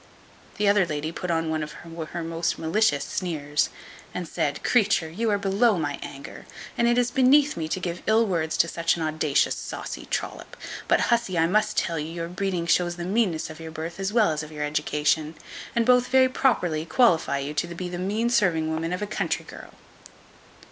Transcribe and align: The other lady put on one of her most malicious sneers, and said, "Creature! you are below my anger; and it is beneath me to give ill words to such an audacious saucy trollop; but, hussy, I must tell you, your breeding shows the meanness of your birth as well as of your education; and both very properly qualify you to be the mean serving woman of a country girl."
The 0.57 0.67
other 0.67 0.83
lady 0.83 1.11
put 1.11 1.29
on 1.29 1.51
one 1.51 1.61
of 1.61 1.73
her 1.85 2.23
most 2.23 2.57
malicious 2.57 3.05
sneers, 3.05 3.69
and 4.15 4.27
said, 4.27 4.63
"Creature! 4.63 5.11
you 5.11 5.29
are 5.29 5.37
below 5.37 5.77
my 5.77 5.99
anger; 6.01 6.47
and 6.75 6.87
it 6.87 6.97
is 6.97 7.11
beneath 7.11 7.55
me 7.55 7.67
to 7.69 7.79
give 7.79 8.01
ill 8.07 8.25
words 8.25 8.57
to 8.57 8.67
such 8.67 8.95
an 8.95 9.03
audacious 9.03 9.53
saucy 9.55 10.07
trollop; 10.09 10.57
but, 10.87 10.99
hussy, 11.13 11.37
I 11.37 11.45
must 11.45 11.77
tell 11.77 11.99
you, 11.99 12.11
your 12.11 12.29
breeding 12.29 12.65
shows 12.65 12.95
the 12.95 13.05
meanness 13.05 13.51
of 13.51 13.59
your 13.59 13.69
birth 13.69 13.99
as 13.99 14.11
well 14.11 14.31
as 14.31 14.41
of 14.41 14.51
your 14.51 14.63
education; 14.63 15.35
and 15.75 15.85
both 15.85 16.07
very 16.07 16.29
properly 16.29 16.83
qualify 16.83 17.37
you 17.37 17.53
to 17.53 17.67
be 17.67 17.87
the 17.87 17.99
mean 17.99 18.31
serving 18.31 18.73
woman 18.73 18.93
of 18.93 19.03
a 19.03 19.05
country 19.05 19.45
girl." 19.47 19.71